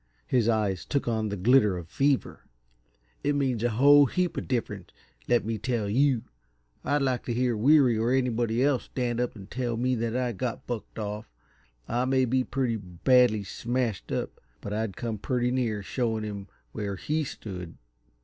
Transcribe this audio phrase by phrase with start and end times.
[0.25, 2.47] His eyes took on the glitter of fever.
[3.23, 4.89] "It makes a whole heap of difference,
[5.27, 6.23] let me tell you!
[6.83, 10.31] I'd like to hear Weary or anybody else stand up and tell me that I
[10.31, 11.31] got bucked off.
[11.87, 16.95] I may be pretty badly smashed up, but I'd come pretty near showing him where
[16.95, 17.77] he stood."